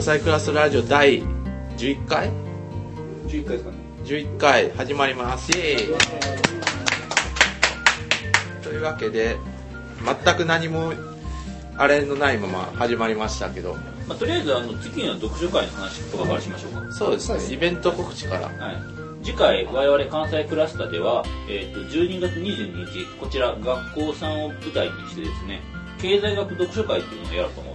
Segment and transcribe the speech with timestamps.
[0.00, 1.22] 関西クラスラジオ第
[1.76, 2.30] 11回
[3.26, 3.76] ？11回ですかね。
[4.04, 5.52] 11回始まります。
[8.62, 9.36] というわけで
[10.24, 10.94] 全く何も
[11.76, 13.74] あれのないまま始まりましたけど。
[14.08, 16.92] まあ、とりあえずあの次の読書会の話とかからしましょうか。
[16.94, 17.54] そうですね。
[17.54, 18.46] イベント告知から。
[18.46, 18.76] はい、
[19.22, 25.60] 次回我々関西クラスタでは、えー、と12月22日こちら学校さんを舞台にしてですね
[26.00, 27.69] 経済学読書会っていうのをやろうと思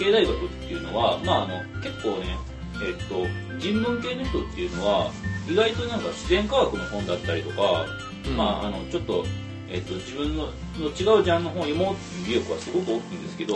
[0.00, 2.36] っています経済学っていうのは、まあ、あの結構ね、
[2.82, 3.26] えっと
[3.58, 5.10] 人文系の人っていうのは
[5.48, 7.86] 意外となんか自然科学の本だったりとか、
[8.26, 8.36] うん。
[8.36, 9.24] まああのちょっと,、
[9.68, 13.54] えっと自分のの違うジャンルの本を読もうっていう意欲はすごく大きいんですけど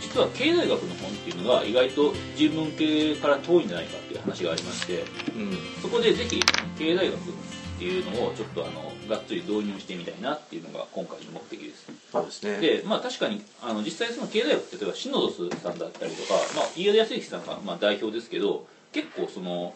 [0.00, 5.04] 実は経済学の本っていうのが意外と人文系から遠いんじゃないかっていう話がありまして
[5.36, 5.52] うん。
[5.82, 6.40] そこでぜひ
[6.78, 7.18] 経済学っ
[7.78, 11.90] ていうのをちょっとあのがっつり導入してみたいなっていうのが今回の目的です。
[12.12, 12.60] そうですね。
[12.60, 19.74] でまあ確かにあの実際その経済学って例えばシノドスさんだったりとか、まあ、飯田康之さんがまあ代表ですけど結構その、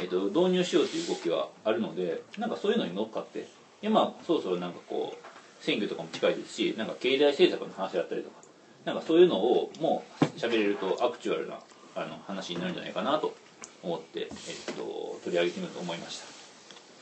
[0.00, 3.48] えっと導入しようという動きはあるのでなんかそういうのに乗っかって
[3.80, 8.36] でまあそろそろなんかこう選挙とかも近いですしなんか経済政策の話だったりとか
[8.84, 11.58] なんかそういうのをもう喋れるとアクチュアルな
[11.94, 13.34] あの話になるんじゃないかなと
[13.82, 16.26] 思って、えっと取り上げてみようと思いました。
[16.26, 16.32] こ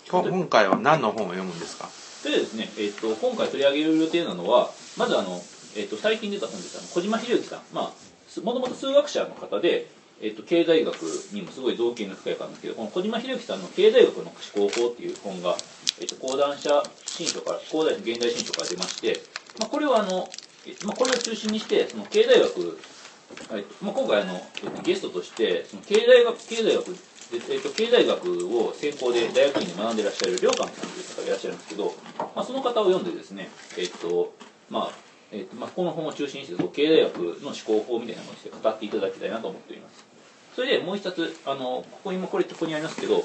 [0.08, 1.88] 今回は何の本を読むんですか？
[2.22, 5.42] それでですね、えっと今回取り上げる予定なのはまずあの、
[5.76, 6.78] えっと最近出た本です。
[6.78, 7.62] あの小島秀之さん。
[7.72, 7.92] まあ
[8.28, 9.88] すもともと数学者の方で、
[10.20, 15.56] えっと経済学にもすごい造形の深い方なんですけどこの小島秀之さんの「経済学の思考法」っていう本が、
[16.00, 19.20] えっと講談社新書から講談社現代新書から出まして、
[19.58, 20.28] まあ、これはあの、
[20.66, 22.78] えまあ、これを中心にしてその経済学
[23.50, 26.96] はいまあ、今回あの、えっとゲストとしてその経済学経済学
[27.30, 34.32] でえっと経済学を専攻で大学院で学んでらっしゃる両監さんという方がいらっしゃるんですけど、まあ、その方を読んでですね、えっと
[34.70, 40.04] まあえっとまあ、この本を中心にして経済学の思考法みたいなものにして語っていただきたいなと思っております。
[40.54, 43.22] それでもう一つあのここにもこれここにありますけど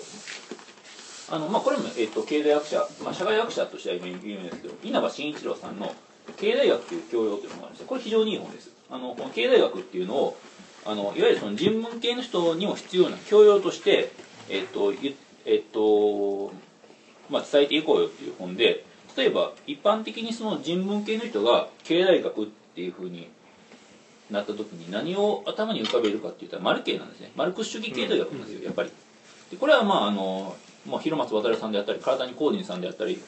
[1.30, 5.94] あの、まあ、これも、えっと経済学者、まあ、社会学者としては今有名ですけど稲葉慎一郎さんの
[6.38, 7.86] 「経済学という教養」というのがあるんです。
[7.86, 8.70] これ非常にいい本です。
[8.90, 10.38] あのこの経済学っていうのを
[10.86, 14.12] あのいわゆるその人文系の人にも必要な教養として、
[14.50, 14.94] えっと
[15.46, 16.52] えっと
[17.30, 18.84] まあ、伝えていこうよっていう本で
[19.16, 23.30] 例えば一般的にその人文系の人が経済学っていうふうに
[24.30, 27.32] なった時に何を頭に浮かべるかっていったらマルケなんですね。
[27.36, 28.92] マルクス主義経済学なんですよ、やっぱり。
[29.52, 30.56] でこれはまああの、
[30.88, 33.22] まあ、広松渡さんであったり唐谷光人さんであったり、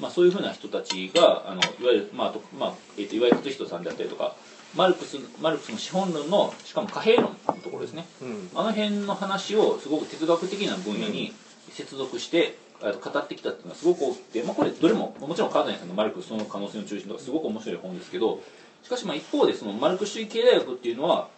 [0.00, 4.36] まあ、そういうふうな人たちがあのいわゆる、まあまあえっと岩井勝人さんであったりとか
[4.76, 8.06] マルクスマルクスの資本論のしかも貨幣論のところですね。
[8.22, 8.50] うん。
[8.54, 11.32] あの辺の話をすごく哲学的な分野に
[11.70, 18.40] 接続して、あの語ってきたっていうのはすごく多くて、まあ、これどれももちろん川谷さんのマルクスその可能性の中心とかすごく面白い本ですけど
[18.84, 21.28] しかしまあ一方でそのマルクス主義経済学っていうのは、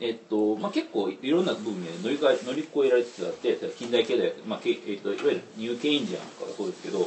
[0.00, 7.06] えっとまあ、結構いろんな分野で乗り乗り越えられつつあって近代経済学、まあけえっと、いわゆるニューケインジアンとかがそうですけど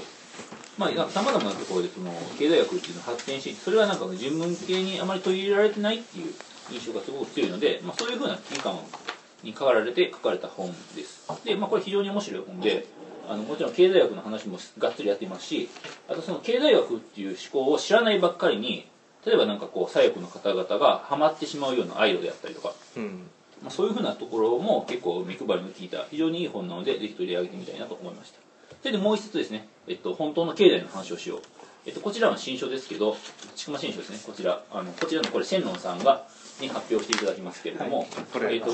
[0.80, 2.10] まあ、さまざまなところでその
[2.40, 6.34] 経済学っていうのが発展しそれはなんか人文系にあまり取り入れられてないっていう
[6.72, 8.80] 印象がすごく強いので、まあ、そういうふうな危機感
[9.44, 11.28] に変わられて書かれた本です。
[11.44, 12.86] で、まあ、これ非常に面白い本で
[13.28, 15.70] あのもちろん経済学の話もがっつりやっていますし
[16.08, 18.88] あとその経済学っていう思考を知らないばっかりに
[19.26, 23.28] 例えばなんかこう左翼の方々がハマってしまうようなアイドルであったりとか、うん。
[23.62, 28.49] まあ、そういうふうなところも結構目配りの効いた非常にいい本なのでぜひ取り上げてみたいなと思いました
[28.82, 31.42] それでもう一つですね、えっと、本当の経済の話をしよう。
[31.86, 33.18] えっと、こちらは新書ですけど、
[33.56, 34.62] ちくま新書ですね、こちら。
[34.72, 36.28] あの、こちらのこれ、千論さんが、
[36.62, 38.08] に発表していただきますけれども、
[38.50, 38.72] えっと、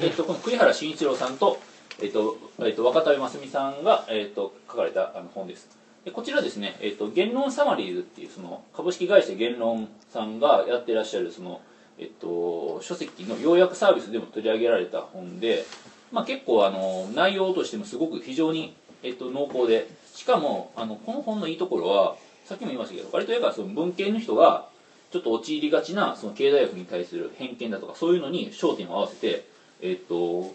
[0.00, 1.58] えっと、この栗原慎一郎さんと、
[2.02, 5.68] えっと、えっと、若田真澄さんが、えっと、書かれたあの本です。
[6.04, 11.60] でこちらですね、えっと、言論サマリーズっていう、その、株式会社言論さんがやってらっしゃる、その、
[11.98, 15.64] えっと、書籍の要約サービスでも取り上げられた本で、
[16.12, 18.74] まあ、結構あの内容としてもすごく非常に、
[19.04, 19.88] えっと、濃厚で。
[20.14, 24.68] しかもあのこの本のいいところはさっきも言いましたけど割とやからその文系の人が
[25.10, 29.44] ちょっと陥りがちなその経済学に対する偏見だとかそういうのに焦点を合わせて、
[29.82, 30.54] えっと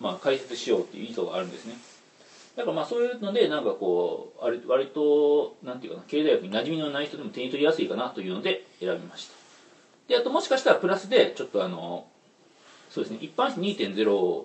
[0.00, 1.74] まあ、解説しようっていう意図があるんですね。
[2.56, 9.34] だからまあそういうのでなんかこう割割となんていうかな経済学に馴染みのない人でも手に取りやすいかなというので選びました。
[10.08, 12.06] であともしかしたらプラスでちょっとあの
[12.90, 14.44] そうですね一般紙2.0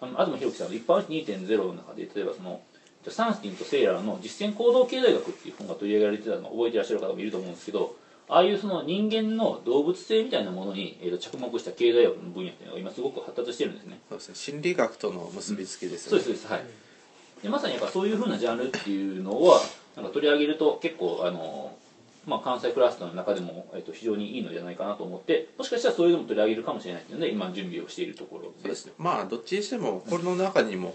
[0.00, 2.60] あの東博樹さんの一般紙2.0の中で例えばその
[3.08, 7.96] サンスティンとセイラーの実践行動経済学っていう本が取り上げられてたのを覚えてらっしゃる方もいると思うんですけど
[8.28, 13.98] ああいうその人間の動物性みたいなものに、えーと着目した経済学の分野っていうのが今すごく発達してるんですね。
[14.08, 14.34] そうですね。
[14.36, 16.62] 心理学との結びつきですそうよねですそうです。
[16.64, 17.42] はい。
[17.42, 19.60] でまさにやっぱそういうふうなジャンルっていうのは
[19.96, 21.72] なんか取り上げると結構あの
[22.26, 28.52] まあ、関西クラスターの中でも、えっと、非常にいいのじゃないかなと思ってもしかしたらそういうのも取り上げるかもしれないので今準備をしているところ。
[28.62, 30.94] でですまあどっちにしてもこれの中にも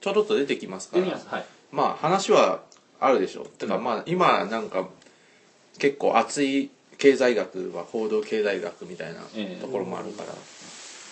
[0.00, 1.06] ちょろっと出てきますから。
[1.06, 1.44] はい。
[1.72, 2.62] まあ話は
[3.00, 3.46] あるでしょう。
[3.48, 4.88] てかうんまあ今なんか
[5.78, 9.60] 結構熱い経済学は報道経済学みたいなええ。
[9.60, 10.34] ところもあるから、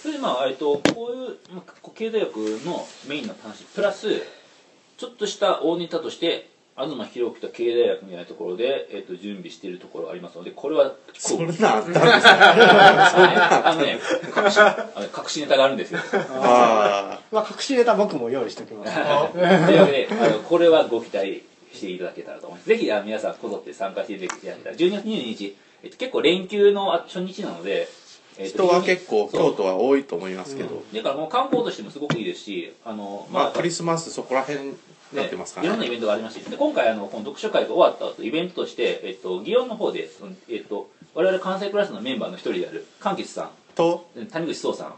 [0.02, 4.22] それでまあ、えっと、こういう、まあ、経済学のメインの話プラス
[4.96, 13.98] ちょっとした大ネタとして東博樹と経済学みたいなところで、えっと、準備しているところがありますのでこれはそこうんなあったんですかあのね
[14.36, 16.00] 隠しあの隠しネタがあるんですよ。
[16.42, 18.92] あまあ隠しネタ僕も用意しておきます。
[18.94, 21.42] というわけであのこれはご期待
[21.72, 22.68] していただけたらと思います。
[22.68, 24.76] ぜひあの皆さんこぞって参加していただけたら。
[24.76, 27.88] 12月22日、えっと、結構連休のあ初日なので、
[28.38, 34.76] えっと人は結構京都は多いと思いますけど、だからもう観光としてもすごくいいですしあのまあクリスマスそこら辺に
[35.16, 35.66] なってますかね。
[35.66, 40.08] いろんなイベントがありましてで今回あのこの読書会が終わった後イベントとして、えっと、祇園の方で、
[40.48, 44.94] えっと、我々関西クラスのメンバーの一人である柑橘さとん谷口壮さん。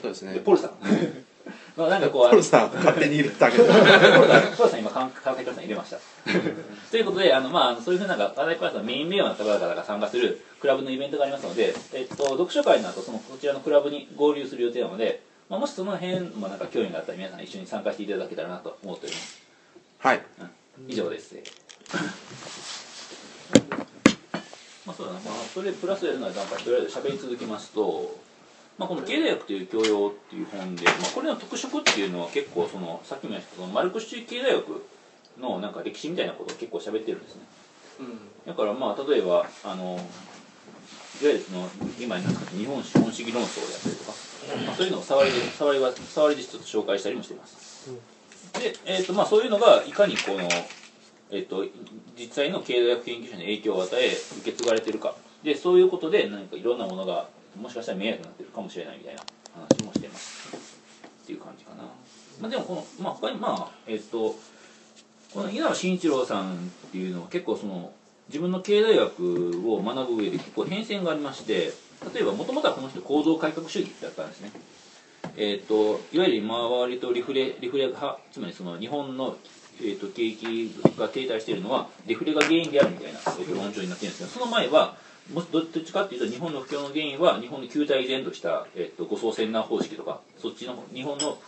[0.00, 0.34] そうですね。
[0.34, 0.70] でポルさん。
[1.76, 5.98] まあなんかこうポルさん勝手に入れたけどポルさんポルさん今関関西クラスに入れました。
[6.90, 19.45] ということであの、まあそういうふうな関西クラスのメインメンバーの方々が参加するクラブのイベントがありますので、えっと、読書会の後そのこちらのクラブに合流する予定なので、まあ、もしその辺もなんか興味があったら皆さん一緒に参加していただけたらなと思っております
[19.98, 20.22] はい。
[20.88, 21.34] 以上です。
[24.86, 28.16] まあそうだな、まあ、それプラスやるのはなんかとりあえず喋り続けますと、
[28.78, 34.86] まあ、この経済学という教養っていう本で、まあ、これの特色っていうのは結構そのさっきも言ったそのマルクス主義経済学
[35.40, 37.42] のなんか歴史みたいなことを結構喋ってるんですね。
[38.46, 40.00] だからまあ例えばあのいわ
[41.20, 44.12] ゆるその今になって日本資本主義論争をやったりとか、
[44.66, 47.90] まあ、そういうのを触りで触りは触りでちょっと紹介したりもしています、
[48.58, 50.48] で、えーとまあ、そういうのがいかにこの、
[51.30, 51.64] えー、と
[52.18, 55.14] 実際の経済学研究者に影響を与え受け継がれてるか。
[55.42, 57.28] でそういうことで何かいろんなものが
[57.60, 59.22] もしかしたら迷惑になってるかもしれないみたいな
[59.54, 60.76] 話もしてます。
[61.22, 61.82] っていう感じかな、
[62.40, 64.36] まあ、でもこの、まあ、他にまあえっ、と
[65.32, 66.56] この稲葉慎一郎さんっ
[66.92, 67.92] ていうのは結構その
[68.28, 71.72] 自分の経済学を学ぶ上で結構変遷がありまして
[72.14, 74.50] 例えばもともとはこの人構造改革主義だったんですね。
[75.36, 79.36] えー、といわゆる今は割とリフレリフレ派つまりその日本の、
[79.80, 84.96] えー、と景気が停滞しているのはリフレが原因であるみたいな、えーと論調になっているんですけどその前は
[85.32, 91.38] もどっちかっていうと日本の不況の原因は日本の旧態依然とした、えー、と護送船難方式とかそっちの日本の、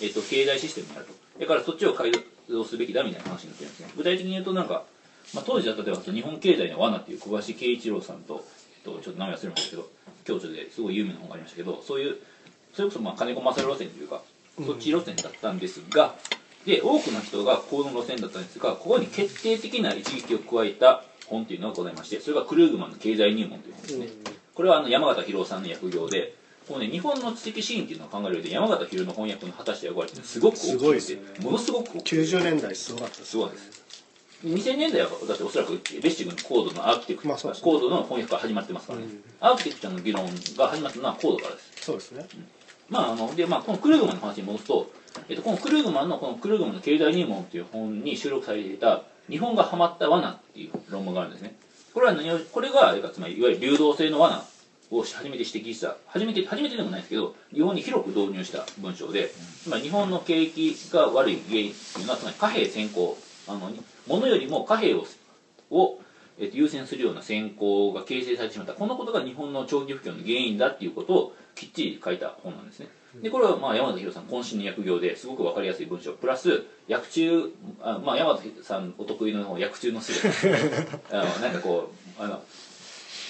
[0.00, 1.12] えー、と経済システムにあると。
[1.40, 2.12] だからそっちを改
[2.48, 3.92] 造すべきだみたいな話になってるんですね。
[3.96, 4.84] 具体的に言うとなんか、
[5.34, 8.44] まあ、当時は例えば日本経済の罠っていう小橋慶一郎さんと
[8.84, 9.88] とちょっと名前忘れましたけど
[10.24, 12.16] 共著ですごい有名な本がありましたけどそういう
[12.72, 14.22] それこそまあ金子勝路線というか
[14.64, 16.14] そっち路線だったんですが、
[16.66, 24.08] で多くの人がこの路線だったんですがここに決定的な一撃を加えた本というのがございましてそれがクルーグマンの経済入門という本ですね、
[24.54, 26.34] これはあの山形博夫さんの訳業で
[26.68, 31.20] このね日本の知的シーンっていうのを考える上で山形博の翻訳の果たした役割ってすごく大きくてね。
[31.40, 32.18] ものすごく大きい。
[32.20, 33.84] 90年代すごかったですすごいです。
[34.44, 37.60] 2000年代はだっておそらくレッシグのコードのアーキテクチャ、まあね。
[37.62, 39.22] コードの翻訳から始まってますからね、うん。
[39.40, 41.84] アーキテクチャの議論が始まったのはコードからです。
[41.84, 42.26] そうですね
[42.88, 44.90] まああのでまあこのクルーグマンの話に戻すと、
[45.28, 51.54] えっと、このクルーグマンのこのクルーグマンの経済入門という本に収録されていた日本がハマった罠っていう論文があるんですね。
[51.92, 54.44] これは何をこれがつまりいわゆる流動性の罠
[54.90, 59.30] を初めて指摘した初めて初めてでもないですけど日本に広く導入した文章で
[59.62, 63.18] つまり日本の景気が悪い原因っていうのはつまり貨幣先行
[63.48, 63.70] あの
[64.06, 65.04] 物よりも貨幣を
[65.70, 65.98] を、
[66.40, 68.74] えっと、優先するような先行が形成されてしまった。
[68.74, 72.88] このことが日本の長期不況の原因だっていうことをきっちり書いた本なんですね。
[73.22, 76.12] でこれはまあ山田博さん渾身の訳業ですごく分かりやすい文章。
[76.12, 77.52] プラス訳中
[77.82, 80.12] あ、まあ、山田さんお得意の訳中のす
[80.46, 80.50] べ
[81.10, 82.42] なんかこうあの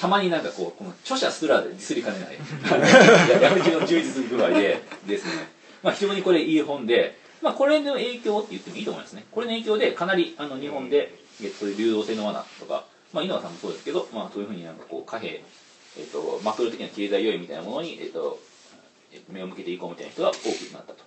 [0.00, 2.34] たまになんかこうこの著者すらでディスりかねない。
[2.34, 2.38] い
[3.40, 5.48] や訳中の充実具合でですね、
[5.82, 9.24] まあ、非常にこれいい本で、まあ、これの影響って言ってもいいと思いますね。
[9.30, 15.42] これの影響でかなりあの日本で、えっと、流動性の罠とか、まあ、井川さんもそうですけど、まあ、そういうふうになんかこう貨幣、
[15.98, 18.40] えっと、マクロ的な経済要因みたいなものに、えっと、と
[19.30, 21.04] 目を向けていこうみたいな人が多くなったと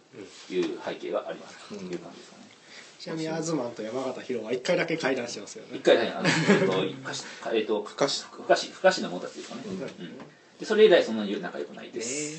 [0.54, 2.42] いう背景がありますという感じですかね。
[3.00, 5.78] ちなみにアズマンと山形博は一回だけ会談してますよね。
[5.78, 8.26] 一回ね、あの、えっと、ふかし、えっと、ふかし。
[8.30, 9.62] ふかし、ふかしな者たちですかね。
[9.66, 9.72] うん。
[9.74, 9.88] うん
[10.62, 12.38] でそれ以来そんなに仲良くないです。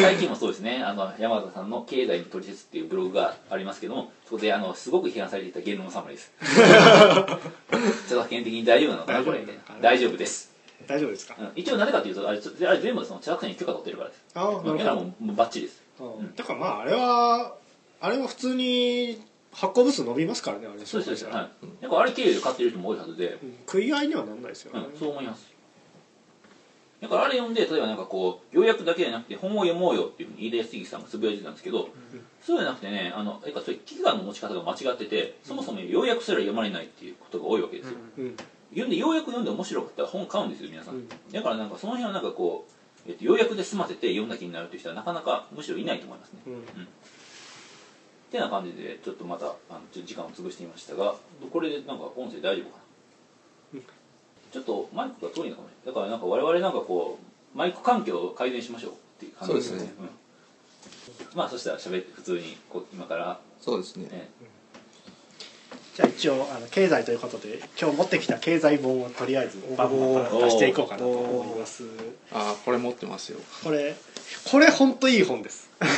[0.00, 6.32] 最近もそうですね、あの、山田さんの経済の取説っていうブログがありますけども、そこで、あの、すごく批判されていた言論のサマリです。
[8.06, 9.62] 著作権的に大丈夫なのかな、これ、みたいな。
[9.82, 10.50] 大丈夫です。
[10.86, 11.36] 大丈夫ですか？
[11.38, 11.52] うん。
[11.56, 14.24] 一応なぜかというと、あれ、あれ全部その著作権に許可取ってるからです。
[14.34, 14.78] ああなるほど。
[14.78, 15.82] だからもう、バッチリです。
[16.00, 16.34] うん。
[16.34, 17.54] だからまああれは
[18.00, 19.20] あれは普通に
[19.52, 21.36] 発行部数伸びますからねあれそうですそうです。
[21.36, 21.82] はい。
[21.82, 23.54] なんかあれ経由で買ってる人も多いはずで、うん。
[23.66, 25.46] 食い合いにはなんないですよね、うん、そう思います
[27.00, 31.88] だからあれ読んで例えばなんかこう要約だけじゃなくて本を読もうよっていうふうに飯田康之さんがつぶやいてたんですけど、
[32.40, 38.36] そうじゃなくてねあのやっぱそういう危機感の持ち方が間違っててそもそも要約すら読まれないっていうことが多いわけですよ、うん
[38.70, 42.66] 読んでようやく読んで面白かったら本買うんですよ皆さん、うんだからなんかその辺はなんかこ
[43.06, 46.54] う、えっと、ようやくで済ませて読んだ気になるっていう人はなかなかむしろいないと思いますね、うん。
[46.56, 46.56] っ
[48.30, 49.54] てな感じでちょっとまたあの
[49.92, 51.14] ちょっと時間を潰してみましたが
[51.52, 52.82] これでなんか音声大丈夫かな、
[53.74, 53.82] うん
[54.56, 55.74] ちょっとマイクが遠いのかもね。
[55.84, 57.18] だからなんか我々なんかこ
[57.54, 59.92] うマイク環境を改善しましょうっていう感じそうですね。
[60.00, 60.08] うん。
[61.34, 64.08] まあそしたら喋って普通にこう今から、そうですね。
[64.08, 64.30] ね、
[65.94, 71.84] じゃあ一応あの経済ということで今日持ってきた経済本をとりあえずバンバン出していこうかなと思います。
[72.32, 73.38] ああこれ持ってますよ。
[73.62, 73.94] これ
[74.50, 75.68] これ本当いい本です。
[75.80, 75.90] あど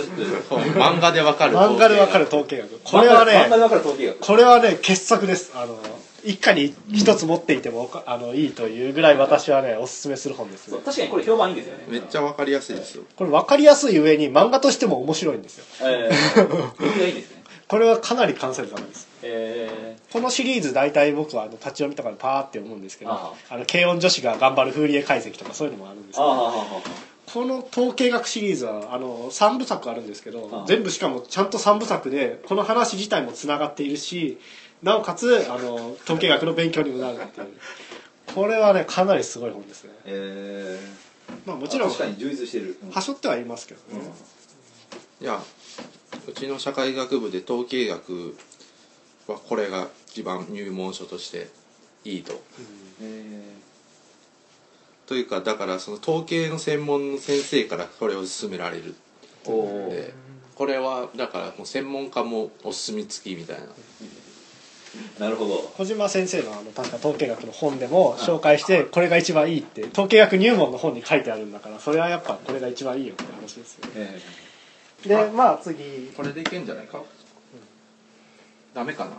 [0.00, 2.78] うしどうし本漫画でわかる漫画でわかる統計学。
[2.82, 4.20] これは漫画でねわかる統計学。
[4.20, 5.52] これはね傑作です。
[5.54, 5.78] あの
[6.24, 11.84] 一家に一つ持っていてもあのいいというぐらい私はねおすすめする本ですそう確かにこれ評判いいんですよね。
[11.88, 13.04] めっちゃわかりやすいですよ。
[13.16, 15.64] これ分かりやすい上に漫画としても面白いんですよ。
[15.82, 17.42] えー、いいんですね。
[17.68, 19.08] これはかなり完成度高いです。
[19.22, 23.56] えこのシリーズ大体僕はあの立ち読みとかでパーって思うんですけどああ。
[23.56, 26.82] の軽音女子が頑張るフーリエ解析とかそういうのもあるんですけど
[27.32, 30.66] この統計学シリーズはあの3部作あるんですけどああ。
[30.66, 34.38] 全部しかもちゃんと3部作でこの話自体もつながっているし
[34.82, 37.48] なおかつあの統計学の勉強にもなるっていう。
[38.34, 39.90] これはねかなりすごい本ですね。
[40.04, 44.00] えー、まあもちろん確かに充実してる、はしょってはいますけどね、
[45.20, 45.40] いや
[46.26, 48.36] うちの社会学部で統計学
[49.28, 51.48] はこれが一番入門書として
[52.04, 52.42] いいと。
[53.02, 53.52] え
[55.06, 58.94] というかだからその統計の専門の先生からこれを勧められる。
[59.44, 60.14] で
[60.54, 63.66] これはだからもう専門家もお墨付きみたいな
[65.18, 65.54] なるほど。
[65.76, 74.20] 小島先生のあの確か統計学の本でも紹介してこれが一番いいって統計学入門の本に書いてあるんだからそれはやっぱこれが一番いいよって話ですよえ
[75.06, 76.12] でまあ次。
[76.16, 77.02] これでいけんじゃないか、
[78.74, 79.10] ダメかな？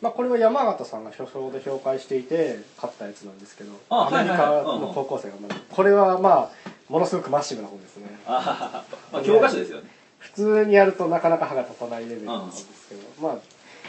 [0.00, 5.34] まあ、これは山形さんが書評で紹介していて買ったやつなんですけどあアメリカの高校生が
[5.70, 8.06] これはまあものすごくマッシブな本ですね。
[8.26, 9.88] ー、あまあ教科書ですよね。
[10.18, 13.38] 普通にやるとなかなか歯が立たないレベルなんですけどまあ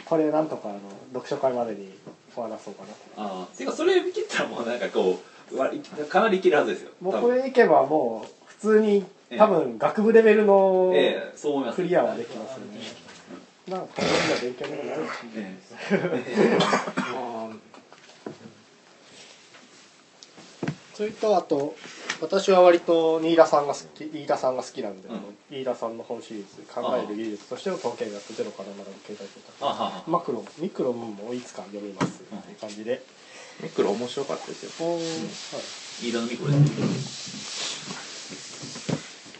[0.08, 0.78] これなんとかあの
[1.12, 1.88] 読書会までに
[2.32, 2.88] 終わらそうかな。
[2.88, 5.20] とああていうかそれ見切ったらもうなんかこ
[5.52, 5.70] うわ
[6.08, 6.90] かなりいけるはずですよ。
[7.00, 9.04] もうこれいけばもう普通に
[9.36, 10.92] 多分学部レベルの
[11.74, 12.80] クリアはできますよね。
[13.68, 15.10] まあこれは勉強にもなるし。
[15.34, 15.56] え
[20.94, 21.76] それとあと
[22.22, 25.16] 私は割と新田さんが好き飯田さんが好きなんで、うん
[25.60, 33.02] 飯田さんの本シリーズ「考える技術としての統計学ゼロから学ぶ経済とかマクロンミクロンもいつか読みますっていう感じで、
[33.62, 34.70] ミクロ面白かったですよ。
[36.02, 37.66] 飯田のミクロです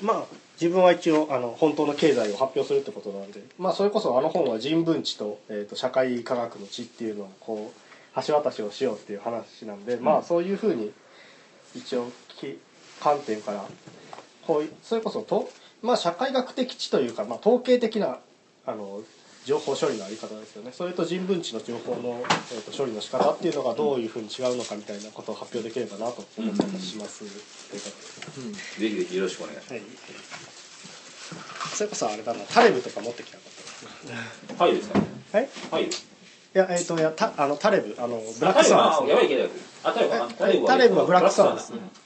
[0.01, 0.25] まあ
[0.61, 10.93] 自分は一応あの本当の経済を発表するってことなんでまあそれこそあの本は人文知と,、えー、と社会科学の知っていうのをこう橋渡しをしようっていう話なんで、まあそういうふうに
[11.75, 12.59] 一応き
[13.01, 13.67] 観点から
[14.47, 15.51] こういそれこそと、
[15.83, 18.19] まあ、社会学的知というか、まあ、統計的な
[18.67, 19.03] あの
[19.45, 20.73] 情報処理のあり方ですよね。
[20.73, 27.35] それと人文知の情報の、えー、と処理の仕方っていうのがどういうふうに違うのかみたいなことを発表できればなと思ったりします、うこ
[27.69, 29.83] とでぜひぜひよろしくお願いしはい。
[31.77, 35.07] それこそあれだな、タレブとか持ってきたかったますはいですかね。
[35.33, 35.49] はい。
[35.71, 39.31] はいいや、えっ、と、いや、た、あの、タレブ、あの、ブラックスワンですね。
[40.67, 41.81] タレブはブラックスワンですね。
[41.81, 42.06] うん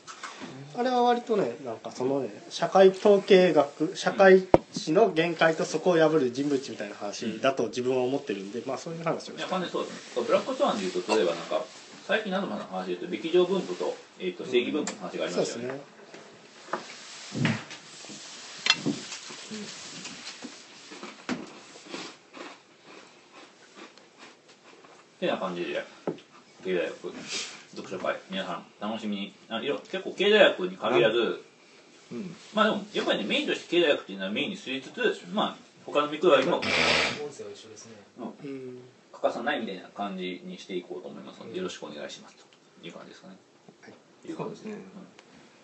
[0.80, 9.50] あれは割とね、なんかそのね、社会統計学、社会史の限界とそこを破る人物知みたいな話だと自分は思ってるんで、まあそういう話をいやして。
[9.50, 10.18] 完全にそうです。
[10.18, 11.62] ねブラックスワンでいうと例えばなんか
[12.06, 15.74] 最近何度も話でいうと歴上分布と,、えー、と正義分布の話がありましたよね。
[15.74, 15.80] ね。
[25.20, 25.84] てな感じで
[26.64, 27.12] 経済学
[27.76, 29.32] 読書会皆さん楽しみに。
[29.48, 31.44] あいろ結構経済学に限らず
[32.12, 32.34] うん。
[32.54, 37.92] まあでもやっぱりねメインとして経済学っていうのはメインに据えつつまあ他のミクロよりも音声は一緒ですね。
[38.18, 38.78] うん。
[39.12, 43.36] 欠かさないみたいな感じにしていこうと思いますのでよろしくお願いしますという感じですかね。
[44.26, 44.32] い。
[44.32, 44.82] う感じそうですね。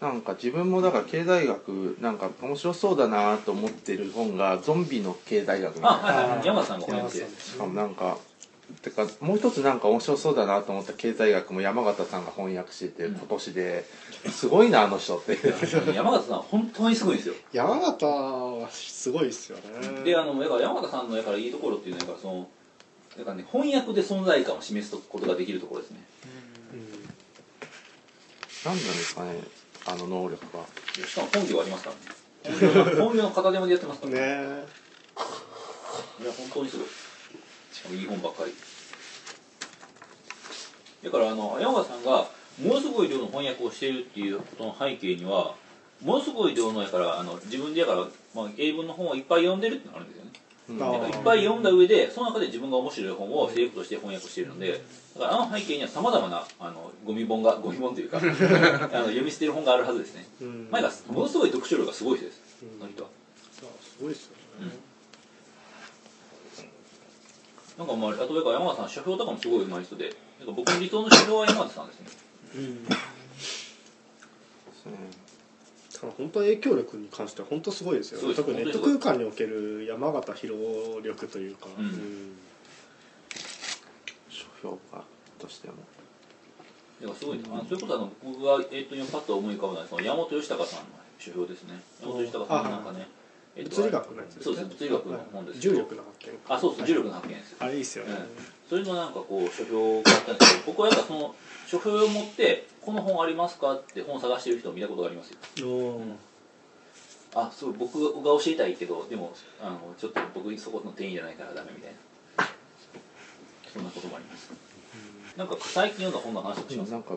[0.01, 8.19] なんか自分もだから経済学なんか面白そうだなと思ってる本がゾンビの経済学みたいなあはいはい山田さんがお話で山田さんですしかもなんか
[8.83, 13.85] てかもう一つなんか面白そうだなと思った経済学も山形さんが翻訳してて今年で。
[14.31, 15.39] すごいなあの人って。
[15.95, 17.35] 山形さん本当にすごいんですよ。
[17.53, 20.03] 山形はすごいですよね。
[20.05, 22.49] であのだから山形さんのだからいいところっていうのはその
[23.17, 26.01] だからね翻訳で存在感を示すことができるところですね。
[28.65, 29.39] 何なんですかね
[29.87, 30.65] あの能力は。
[31.07, 32.97] しかも本業ありますからね。
[32.97, 34.19] 本業の片手間でやってますからね。
[36.21, 36.87] いや本当にすごい
[37.77, 38.53] しかもいい本ばっかり。
[41.05, 42.27] だからあの山形さんが
[42.63, 45.55] ものすごい量の翻訳をしているっていうことの背景には
[46.03, 47.99] ものすごい量のやからあの自分でやから、
[48.35, 50.31] まあ、英文の本をいっぱい読んでるってのがあるんですよね。
[50.69, 54.83] いっぱい読んだ上でその中で自分が面白い本をセレクトして翻訳しているので
[55.15, 58.31] だからあの背景にはさまざまなあのゴミ本がゴミ本というか あの
[59.05, 60.27] 読み捨てる本があるはずですね。
[60.41, 60.69] うん。
[60.73, 62.43] 前がものすごい読書量がすごい人です。
[62.63, 62.79] うん。
[62.81, 63.11] その人は。
[63.53, 64.73] すごいですよね
[67.79, 72.07] なんかまああとだから山形さん書評とかもすごい上手い人でなんか僕の理想の書評は山形さんですね。
[72.07, 72.13] で
[74.75, 74.93] すね。
[75.93, 78.35] だから本当影響力に関しては本当すごいですよね。
[78.35, 82.37] 特にネット空間における山形広力というか、うん。
[84.29, 85.03] 書評家
[85.39, 85.75] としても。
[87.01, 90.87] だからすごい、あのそういうことはあの僕が、えっと今パッと思い浮かぶのはその山本義孝さんの
[91.19, 91.81] 書評ですね。
[92.01, 93.09] 山本義孝さんのなんかね、
[93.57, 95.61] えっと物理学のやつそうです物理学の本です。
[95.61, 97.51] け重ど力の発見あそうそう重力の発見です。
[97.53, 98.13] よあれいいっすよね、
[98.69, 101.35] それのなんかこう書評があったんですけど僕はやっぱその
[101.67, 105.39] 書評を持ってこの本ありますかって本を探してる人を見たことがありますよ。
[105.67, 106.15] おー。
[107.35, 111.97] あそう僕が教えたいけどでもあのちょっと僕そこの店員じゃないからダメみたいな。
[113.73, 114.51] そんなこともあります。
[115.37, 116.93] なんか最近読んだ本の話をします？
[116.93, 117.15] なんか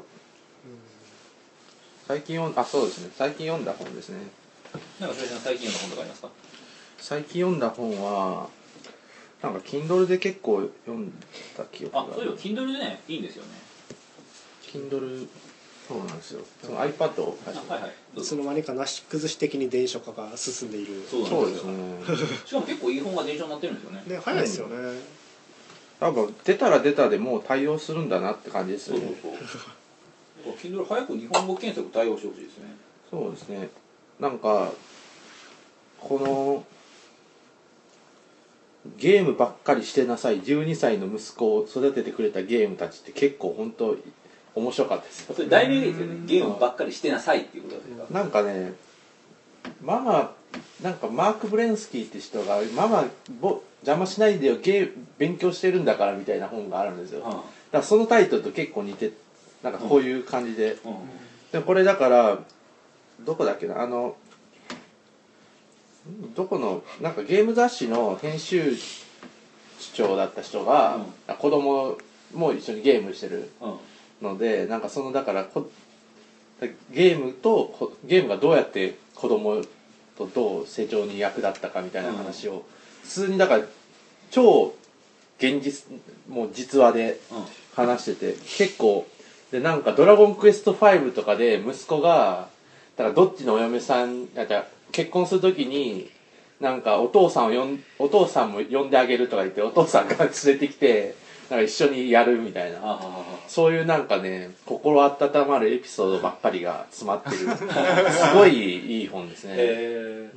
[2.08, 3.12] 最近読んあそうですね。
[3.16, 4.18] 最近読んだ本ですね
[5.00, 6.30] なんか最近読んだ本とかありますか？
[6.98, 8.50] 最近読んだ本は
[9.42, 11.12] なんか Kindle で結構読ん
[11.58, 13.50] だ記憶があそういえば Kindle でねいいんですよね。
[14.64, 15.28] Kindle
[15.88, 16.42] そうなんですよ。
[16.62, 18.20] その iPad をはいはい。
[18.20, 21.04] いつの間にかなし崩し的に電書化が進んでいる。
[21.10, 22.06] そうなんですすよね。
[22.46, 24.04] しかも結構いい本が電車になってるんですよね。
[24.06, 24.76] ね早いですよね、
[26.00, 29.48] 多分出たら出たでもう対応するんだなって感じですよねそうそう
[30.44, 32.76] そう Kindle 早く日本語検索対応してほしいですね
[33.10, 33.70] そうですね
[34.20, 34.72] なんか
[36.00, 36.66] この
[38.98, 43.96] ゲームばっかりしてなさい12歳の息子を育ててくれたゲームたちって結構本当
[44.56, 45.36] 面白かったですよ。
[45.36, 46.18] それ題名ですよね。
[46.26, 48.06] ゲームばっかりしてなさいっていうことですか？
[48.14, 48.74] なんかね
[49.82, 50.34] ママ
[50.82, 53.06] なんかマーク・ブレンスキーって人が「ママ
[53.40, 57.20] ぼ邪魔しないでよゲー勉強してるんだから」みたいな本があるんですよ。
[57.20, 59.12] だかはらそのタイトルと結構似て
[59.62, 60.96] なんかこういう感じで、あうん。
[61.52, 62.40] でこれだから
[63.26, 64.16] どこだっけなあの
[66.10, 68.74] んどこのなんかゲーム雑誌の編集
[69.94, 71.98] 長だった人が、あ子供
[72.34, 73.80] も一緒にゲームしてるうん。
[74.22, 75.70] のでなんかそのだからこ
[76.92, 79.62] ゲームとこゲームがどうやって子供
[80.18, 82.66] とどう成長に役立ったかみたいな話を、
[83.04, 83.64] 普通にだから
[84.32, 84.74] 超
[85.38, 85.86] 現実
[86.28, 87.46] もう実話でうん。
[87.76, 89.08] 話してて結構
[89.52, 92.50] でなんか「ドラゴンクエスト5」とかで息子が
[93.00, 96.12] だからどっちのお嫁さんあじゃあ結婚する時に
[96.60, 101.16] なんかお父さんを呼んお父さんも呼んであげるとか言ってお父さんが連れてきて
[101.50, 102.80] なんか一緒にやるみたいな。
[102.84, 103.00] あ
[103.48, 107.38] そういうなんかね心温まるエピソードばっかりが詰まってる。
[108.12, 110.32] すごいいい本ですね、へえ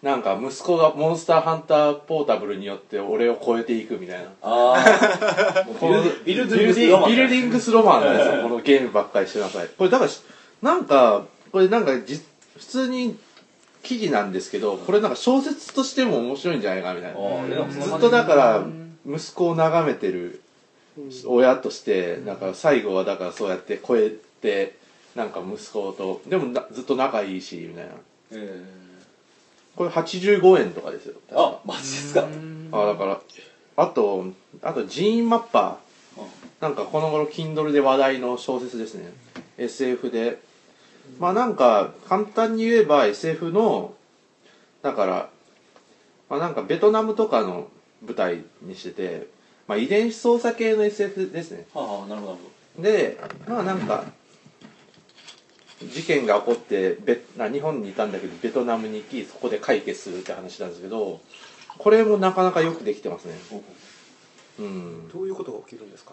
[0.00, 4.26] なんか息子がモンスターハンターポータブルによって俺を超えていくみたいな。
[4.42, 4.76] あ
[7.08, 8.42] ビルディングスロマンなんですよ。
[8.44, 9.68] このゲームばっかりしてなさい。
[9.76, 10.22] これだからし
[10.62, 11.24] なんか
[11.54, 12.20] これなんかじ
[12.58, 13.16] 普通に
[13.84, 17.68] 記事なんですけどこれなんか小説としても面白いんじゃないかみたいな。
[17.70, 18.66] ずっとだから
[19.06, 20.42] 息子を眺めてる
[21.24, 24.10] 親としてなんか最後はだからそうやって超え
[24.42, 24.74] て
[25.14, 27.90] なんか息子とでもなずっと仲いいしみたいな。
[28.32, 28.64] え
[29.76, 32.26] これ85円とかですよあマジですか？
[32.72, 33.20] あだから
[33.76, 34.26] あと
[34.60, 36.22] あとジーンマッパー。
[36.60, 39.12] なんかこの頃 Kindle で話題の小説ですね。
[39.56, 40.38] SF で
[41.18, 43.94] まあなんか簡単に言えば SF の
[44.82, 45.30] だから
[46.28, 47.68] まあなんかベトナムとかの
[48.04, 49.28] 舞台にしてて、
[49.66, 51.66] まあ、遺伝子操作系の SF ですね。
[51.74, 52.44] はあなるほどなる
[52.76, 54.04] ほでまあなんか
[55.82, 61.20] 事件が起こってベな日本にいたんだけどベトナムに行きそこで解決するって話なんですけど
[61.78, 63.34] これもなかなかよくできてますね。
[63.50, 63.62] ど
[64.64, 65.08] うん。
[65.12, 66.12] どういうことが起きるんですか？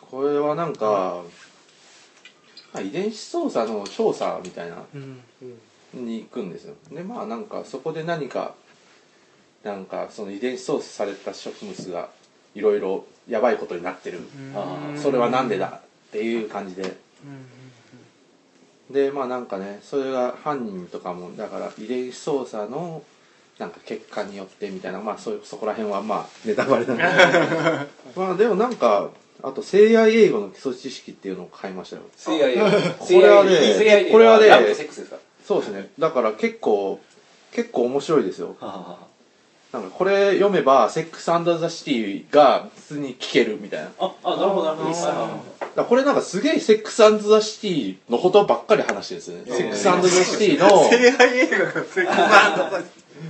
[0.00, 1.22] これはなんか、
[2.74, 5.20] まあ、遺伝子操作の調査みたいなうん
[5.94, 6.74] に行くんですよ。
[6.90, 8.54] でまあなんかそこで何か
[9.62, 12.08] なんかその遺伝子操作された植物が
[12.54, 14.20] いろいろやばいことになってる。
[15.00, 16.96] それはなんでだっていう感じで。
[18.90, 23.02] でまあなんかねそれが犯人とかもだから遺伝子操作の
[23.58, 27.04] なんか結果によってみたいなまあそそこら辺はまあネタバレなんで
[28.16, 29.10] まあでもなんか
[29.46, 32.02] あと西愛英語の基礎知識っていうのを買いましたよ。
[32.18, 35.18] CIA これはねこれはねラブとセックスですか？
[35.46, 35.90] そうですね。
[35.98, 36.98] だから結構
[37.52, 38.56] 結構面白いですよ。
[39.72, 43.90] なんかこれ読めば「セックス・アンダー・ザ・シティ」が普通に聞けるみたいな。
[43.98, 44.84] ああなるほどなるほ
[45.76, 45.84] ど。
[45.84, 52.76] これなんかすげえ「セックス・アンダー・ザ・シティ」のことばっかり話してるんですよね、セックス・アンダー・ザ・シティの恋愛映画がセックスアンド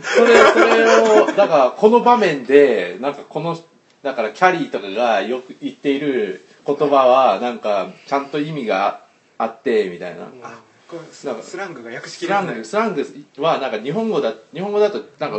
[0.03, 3.59] それそれをだからこの場面でなんかこの
[4.05, 9.03] だからキャリーとかがよく言っている言葉はなんかちゃんと意味が
[9.39, 12.65] あってみたいな、なんかスラングが訳しきれない。
[12.65, 13.03] スラング
[13.39, 15.39] はなんか日本語だ日本語だとなんか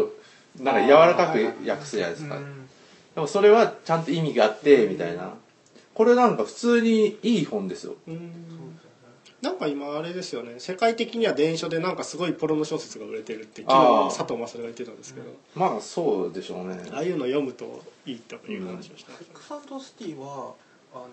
[0.59, 2.67] なんか柔らかく訳すじゃないですか、うん。
[3.13, 5.33] でもそれはちゃんと意味があってみたいな。
[5.93, 7.93] これなんか普通にいい本ですよ
[9.45, 10.55] なんか今あれですよね。
[10.57, 13.71] 世界的には電書でなんかすごいポロノ小説が売れてるって昨
[14.09, 15.27] 日佐藤勝が言ってたんですけど。
[15.53, 16.81] まあそうでしょうね。
[16.91, 20.55] ああいうの読むといいという話をしてましセックスアンドシティは
[20.93, 21.07] あの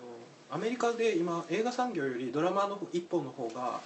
[0.49, 3.81] アメリカで今映画産業よりドラマの一本の方が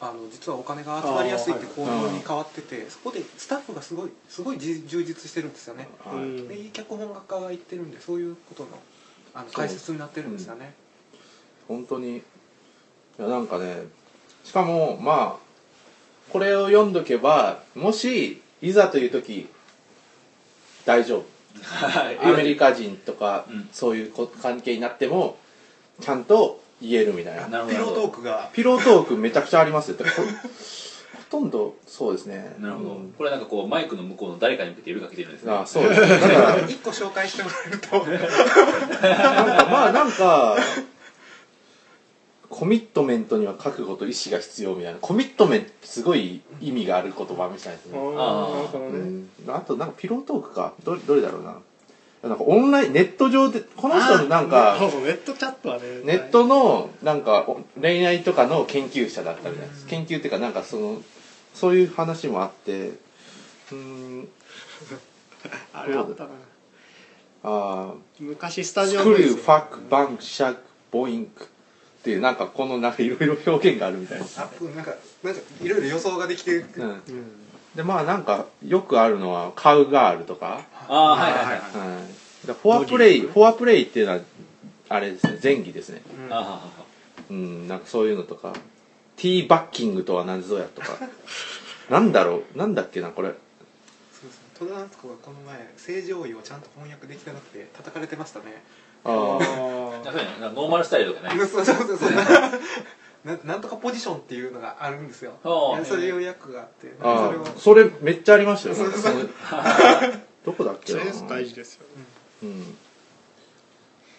[0.00, 5.86] あの実はお金が集まりやすいって構造に変わっててそこでスタッフがすごいすごいじ充実してるんですよね。
[6.02, 6.48] た、はいうん。
[6.48, 8.70] でいい脚本家が言ってるんでそういうことの
[9.32, 10.74] あの解説になってるんですよね。
[11.68, 12.22] 本当に
[13.18, 13.84] いやなんかね
[14.44, 19.48] しかもまあこれを読んどけばもしいざという時
[20.84, 21.24] 大丈夫。
[21.62, 22.18] はい。
[22.18, 23.68] アメリカ人とか、うん。
[23.72, 25.36] そういうこ関係になっても
[26.00, 27.64] ちゃんと言えるみたいな。
[27.66, 28.50] ピロートークが。
[28.52, 29.96] ピロートークめちゃくちゃありますよ。
[29.98, 32.54] ほとんどそうですね。
[32.60, 33.12] なるほど、うん。
[33.18, 36.08] これなんかこうマイクの向こうの誰かに向けて夜かけてるんですねあそうですね。
[36.08, 36.26] だか
[36.56, 37.96] ら一個紹介してもらえると。
[39.02, 40.56] なんかまあなんか
[42.48, 44.98] コミットメントには覚悟と意志が必要みたいな。
[45.00, 48.06] コミットメントってすごい意味がある言葉みたいですね、ああー。
[48.06, 48.98] ーなるほどね、
[49.46, 50.74] うん、あとなんかピロートークか。
[50.84, 51.56] どどれだろうな。
[52.22, 61.02] なんかオンラインネット上でこの人のなんかネットチャットはねネットのなんかお恋愛とかの研究者だったみたいです研究っていうかなんかその
[61.54, 62.88] そういう話もあって。
[62.88, 64.28] うーん。
[65.72, 66.30] あれあったな。
[67.44, 71.46] あ昔スタジオクリューファックバンクシャックボインク
[72.06, 76.80] っていうなんかこのなんかいろいろ表現があるみたいです、あなんかなんかいろいろ予想ができてるう。
[76.80, 77.02] ん、うん。
[77.74, 81.58] でまあなんかよくあるのはカウガールとか、ああはいはいはい、は
[82.44, 84.20] い、で foreplay foreplay っていうのは
[84.88, 86.00] あれですね前戯ですね。
[87.28, 87.66] うん。
[87.66, 88.52] なんかそういうのとか。
[89.16, 90.96] teabagging とは何ぞやとか。
[91.90, 93.30] なんだろうなんだっけなこれ。
[94.12, 94.46] そうですね。
[94.58, 98.62] 戸田奈津子がこの前正常位をちゃんと翻訳できてなくて叩かれてましたね
[99.06, 101.40] normal style とかね。
[101.46, 102.10] そうそうそうそう。
[103.24, 105.32] ななんとかポジションっていうのがあるんですよ。
[105.42, 106.92] ああそういう役があって。
[107.02, 108.74] あそれめっちゃありましたよ。
[108.76, 109.00] そうそう。
[109.02, 109.30] そう
[110.44, 111.00] どこだっけな。
[111.12, 111.86] それ大事ですよ。
[112.44, 112.76] うん。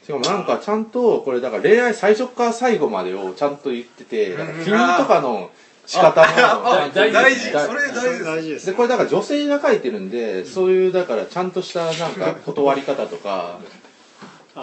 [0.04, 5.52] しかもなんかちゃんとこれだから恋愛最初から最後までをちゃんと言ってて不倫とかの
[5.86, 6.28] 仕方も。
[6.28, 7.52] あ大大事。
[7.52, 7.60] 事。
[7.66, 8.24] それ大事です。
[8.26, 8.66] 大事です。
[8.66, 13.60] でこれだから女性が書いてるんでそういうだからちゃんとしたなんか断り方とか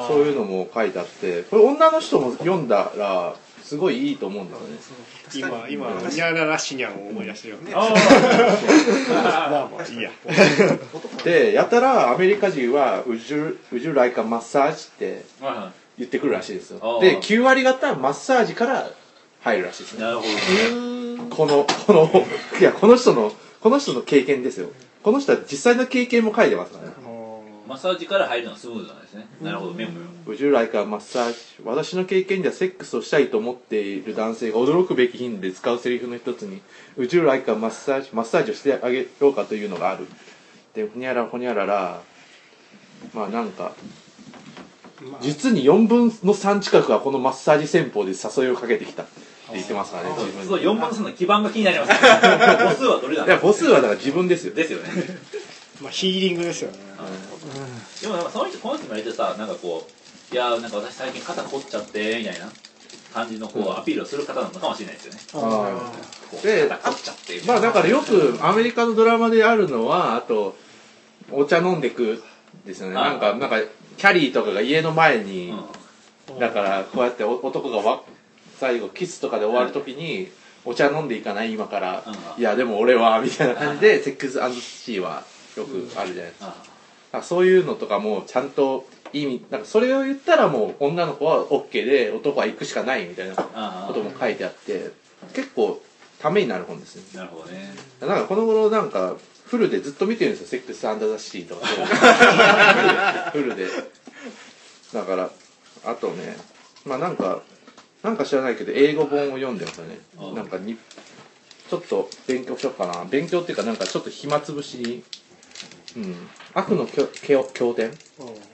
[0.09, 5.65] そういうのも書いてあってこれ女の人も読んだらすごいいいと思うんですよね。
[5.69, 7.89] 今今ニャララシニャンを思い出してるよ、ね まあ
[9.73, 10.11] まあいいや。
[10.93, 16.79] 男 でやたらアメリカ人は「Would you, would you like a massage?」ってはいは言ってくるらしいですよ。
[16.83, 17.01] あー。
[17.01, 18.91] で9割方マッサージから
[19.43, 22.27] 入るらしいですねいなるほどこのこの
[22.61, 24.69] いやこの人のこの人の経験ですよ。
[25.03, 26.95] この人は実際の経験も書いてますからね
[27.67, 29.27] マッサージから入るのはスムーズなんですね。
[29.41, 31.35] なるほどメモメモ Would you like a massage?
[31.65, 36.61] 私の経験ではセックスをしたいと思っている男性が驚くべき頻度で使うセリフの一つに
[36.99, 38.15] Would you like a massage?
[38.15, 40.07] マッサージをしてあげようかというのがある。
[40.75, 42.03] でほにゃらほにゃらら
[43.15, 43.73] まあなんか
[45.21, 49.13] 実に4分の3近くはこのマッサージ戦法で誘いをかけてきたって
[49.53, 51.97] 言ってますからね自分すごい4分の3の基盤が気になりますね。
[52.01, 54.55] 母数はどれなんいや母数はだから自分ですよ。
[54.55, 54.91] ですよね。
[55.81, 56.79] まあヒーリングですよね
[58.01, 59.87] でもなんかその人この人も言ってさなんかこ
[60.33, 62.51] ういやーなんか私最近肩凝っちゃってみたいな
[63.13, 63.79] 感じのこう、うん。
[63.79, 65.21] アピールをする方なのかもしれないですよね。
[65.35, 65.93] あ
[66.31, 70.57] こうで肩凝っちゃってみたいまなあだからよくアメリカのドラマであるのはあと
[71.31, 72.23] お茶飲んでく
[72.65, 72.97] ですよね。
[72.97, 73.57] あなんかなんか
[73.97, 75.55] キャリーとかが家の前に、
[76.29, 76.39] うん。
[76.39, 78.03] だからこうやってお男がわ
[78.59, 80.31] 最後キスとかで終わるときに、
[80.65, 81.53] お茶飲んでいかない？
[81.53, 82.41] 今から、うん。
[82.41, 85.25] いやでも俺はみたいな感じでセックスシーは
[85.57, 86.74] よくあるじゃないですか、ああ
[87.23, 94.91] そういうのとかもちゃんと意味なんかそれを言ったらもう女の子は OK で男は行くしかないみたいなこあとも書いてあって
[95.35, 95.81] 結構
[96.19, 97.03] ためになる本ですね。
[97.15, 97.75] あなるほどね。
[98.01, 101.67] なんかこの頃なんかフルでずっと見てるんですよ「セックス・アンダー・ザ・シー」とか。
[103.33, 103.67] フルで。
[104.93, 105.31] だから
[105.85, 106.37] あとね
[106.85, 107.43] まあなんか
[108.03, 109.99] なんか知らないけど英語本を読んでますよね。
[110.19, 110.77] あなんかに
[111.71, 113.05] ちょっと勉強しようかな。
[113.05, 115.03] 勉強っていうかなんかちょっと暇つぶしに
[115.97, 116.29] うん。
[116.55, 117.05] 悪の経
[117.75, 117.91] 典？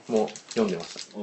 [0.09, 0.15] うん。
[0.15, 1.17] も読んでました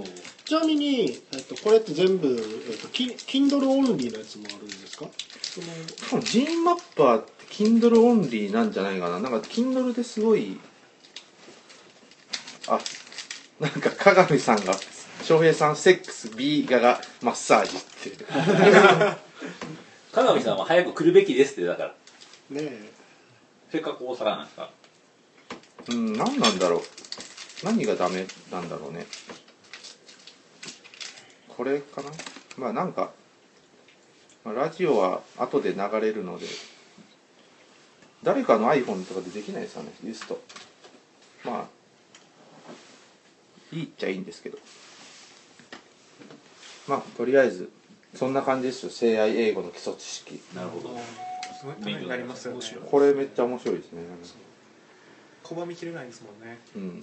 [0.45, 2.27] ちなみに、えっと、これって全部、
[2.69, 5.05] えっと、キ Kindle オンリーのやつもあるんですか？
[5.41, 5.67] その
[6.09, 9.19] 多分ジーンマッパーって Kindle オンリーなんじゃないかな。
[9.19, 10.59] なんか Kindle ですごい
[12.67, 12.79] あ
[13.59, 14.73] なんか鏡さんが
[15.23, 18.23] 翔平さんセックス B 画がマッサージって
[20.11, 21.89] 香上 さんは早く来るべきですってだから。
[22.51, 22.89] ねえ。
[23.71, 24.69] せっかく大阪なんですか
[25.89, 26.81] うん何なんだろう。
[27.63, 29.05] 何がダメなんだろうね。
[31.47, 32.11] これかな。
[32.57, 33.11] まあなんか、
[34.43, 36.45] まあラジオは後で流れるので
[38.23, 40.41] 誰かの iPhone とかでできないですよねユースト。
[41.45, 41.65] まあ
[43.71, 44.57] いいっちゃいいんですけど。
[46.87, 47.69] まあとりあえず
[48.15, 48.91] そんな感じですよ。
[48.91, 50.41] 性愛英語の基礎知識。
[50.55, 50.97] なるほど。
[51.59, 52.61] すごいためになりますよね。
[52.89, 54.01] これめっちゃ面白いですね
[55.47, 56.59] 拒みきれないですもんね。
[56.75, 57.01] うん。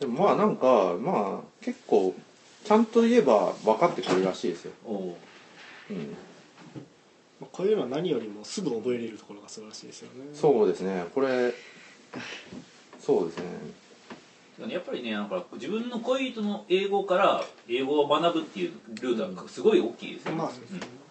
[0.00, 2.14] でもまあなんかまあ結構
[2.64, 4.98] ちゃんと言えば分かってくれるらしいですよ、おう。
[5.90, 6.16] うん、
[7.40, 10.30] まあこういうのは何よりもすぐ覚えれるところが素晴らしいですよね。
[10.34, 11.06] そうですね。
[11.14, 11.52] これ
[13.00, 14.72] そうですね。
[14.72, 20.32] やっぱりねなんか自分の恋人の英語から英語を学ぶっていうルートはすごい大きいですよ。
[20.32, 20.54] ね、まあうん。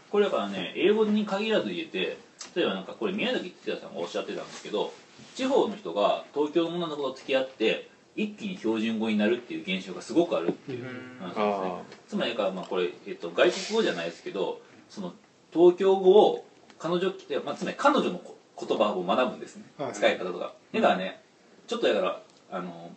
[0.09, 2.17] これだからね英語に限らず言えて
[2.55, 4.93] 例えばなんかこれ宮崎哲也さんがおっしゃってたんですけど
[5.37, 10.83] 地方の人が東京の女の子と付き合って一気に標準語になるっていう現象がすごくあるっていう。
[11.19, 15.13] 話ですねあつまりだからまあこれ、えっと、外国語じゃないですけどその
[15.53, 16.43] 東京語を
[16.79, 19.93] 彼女来て、まあ、つまり彼女のこ言葉を学ぶんですね、はい。
[19.93, 20.55] 使い方とか。
[20.73, 21.21] だからね
[21.67, 22.19] ちょっとだから
[22.49, 22.89] あの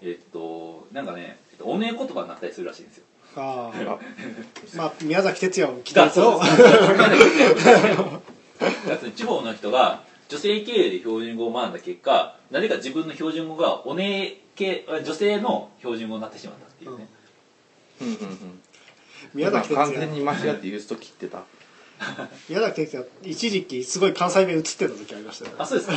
[0.00, 3.04] えっとなんかね、えっと、おねえ言葉になったりするらしいんですよ。
[3.34, 3.72] あ
[4.76, 6.40] まあ宮崎哲也も来ただそう
[9.16, 17.06] 地方の人が女性経営で標準語を学んだ結果なぜか自分の標準語がおねえ系女性の標準語になってしまったっていうね、
[18.00, 18.60] うんうんうん。
[19.34, 21.42] 宮崎哲完全也に間違ってユースト切ってた。
[22.48, 25.56] 宮崎哲也一時期すごい関西弁映ってた時ありましたよ。
[25.58, 25.96] あそうですか。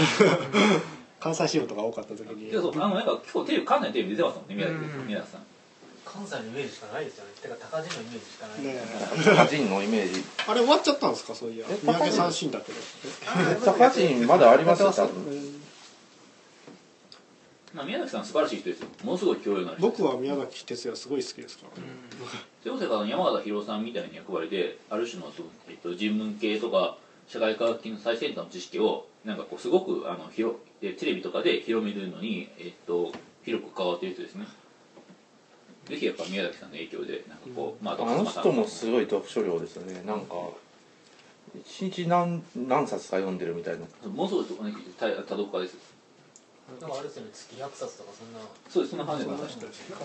[1.21, 2.49] 関西仕事が多かった時に。
[2.49, 5.07] いやそうあのなんか今日テレビ関西のテレビ出てますもんね宮崎うん。
[5.07, 5.41] 宮崎さん
[6.05, 7.31] 関西のイメージしかないですよね。
[7.41, 8.79] てか高地のイメージしかない、ね
[9.35, 10.23] 高人のイメージ。
[10.47, 11.35] あれ終わっちゃったんですか？
[11.35, 11.65] そういや。
[11.69, 12.79] え三宅三振だけど。
[13.65, 14.93] 高人まだありますよ
[17.73, 18.87] まあ、宮崎さん素晴らしい人ですよ。
[19.03, 21.81] ものすごい教養のあ僕は宮崎哲也すごい好きですから。
[21.81, 21.89] ね
[22.63, 33.11] それこそだから山形博さんみたいな役割である種のその、えっと、人文系とか社会科学系の最先端の知識をなんかこうすごくあの広でテレビとかで広めるのに、えっと、
[33.43, 34.45] 広く関わっている人ですね
[35.87, 40.01] ぜひやっぱ宮崎さんの影響でなんかこう、まあ、あの人もすごい読書量ですよね。
[40.05, 40.35] なんか
[41.55, 44.09] 一日何何冊か読んでるみたいな。
[44.09, 45.95] もうすぐとね多多読家です。
[46.81, 49.59] なんかあれですよね月100冊とかそんなそうですそんな感じでございます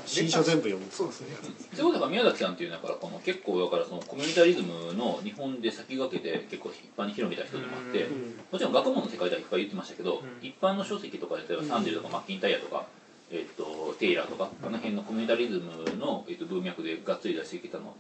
[0.05, 0.85] 新書全部読む。
[0.93, 1.29] そうですね
[1.75, 8.37] ということは宮崎さんっていうのはだからこの結構だからそのコミュニタリズムの日本で先駆けて結構一般に広めた人でもあって、うん。
[8.53, 10.47] もちろん学問の世界ではいっぱい言ってましたけど、うん。
[10.47, 12.85] 一般の書籍とかで例えばサンデルとかマッキンタイヤとか、
[13.31, 17.95] えっとテイラーとかあの辺のコミュニタリズムの、えっと文脈でがっつり出してきたの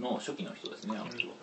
[0.00, 1.34] の初期の人ですねあの人は。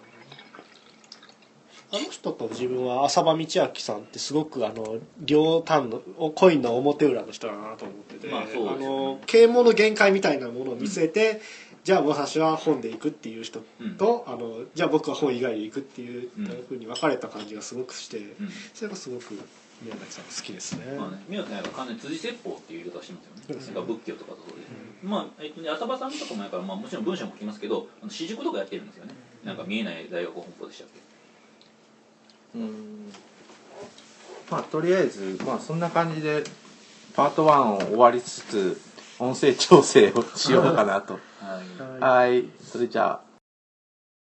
[1.92, 3.46] あの人と自分は浅場道明
[3.78, 6.00] さんってすごくあの両端の
[6.32, 8.54] コインの表裏の人だなと思ってて、まあね。
[8.56, 11.42] の啓蒙の限界みたいなものを見せて、
[11.84, 13.64] じゃあ私は本で行くっていう人
[14.00, 16.46] と、あのじゃあ僕は本以外で行くっていううん。
[16.68, 18.50] ふうに分かれた感じがすごくして、うん。
[18.74, 19.40] それがすごく
[19.82, 20.96] 宮崎さん好きですね。
[20.98, 24.66] まあね、宮崎さんは完全に辻説法っていう言い方をしてますよね、うん仏教とかとそうで、
[25.04, 33.12] まあえっとね浅場さんとかもやから、まあ、もちろん文章も書きますけど私塾とかやってるんですよね、なんか見えない大学本舗でしたっけうん。
[34.50, 36.44] まあとりあえずまあそんな感じで
[37.16, 38.82] パート1を終わりつつ
[39.20, 41.20] 音声調整をしようかなと。
[41.40, 41.62] は
[42.00, 42.02] い。
[42.02, 42.46] はい。
[42.62, 43.25] それじゃあ